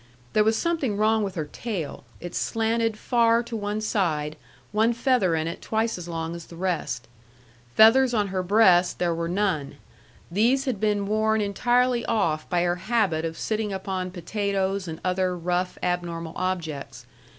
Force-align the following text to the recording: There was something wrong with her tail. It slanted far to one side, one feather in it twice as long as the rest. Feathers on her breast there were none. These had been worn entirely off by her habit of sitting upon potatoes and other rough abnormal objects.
There 0.33 0.43
was 0.43 0.57
something 0.57 0.97
wrong 0.97 1.21
with 1.23 1.35
her 1.35 1.45
tail. 1.45 2.05
It 2.19 2.33
slanted 2.33 2.97
far 2.97 3.43
to 3.43 3.55
one 3.55 3.81
side, 3.81 4.35
one 4.71 4.93
feather 4.93 5.35
in 5.35 5.45
it 5.45 5.61
twice 5.61 5.95
as 5.95 6.07
long 6.07 6.33
as 6.33 6.45
the 6.47 6.55
rest. 6.55 7.07
Feathers 7.75 8.11
on 8.11 8.29
her 8.29 8.41
breast 8.41 8.97
there 8.97 9.13
were 9.13 9.29
none. 9.29 9.75
These 10.31 10.65
had 10.65 10.79
been 10.79 11.05
worn 11.05 11.39
entirely 11.39 12.03
off 12.07 12.49
by 12.49 12.63
her 12.63 12.77
habit 12.77 13.25
of 13.25 13.37
sitting 13.37 13.71
upon 13.71 14.09
potatoes 14.09 14.87
and 14.87 14.99
other 15.05 15.37
rough 15.37 15.77
abnormal 15.83 16.33
objects. 16.35 17.05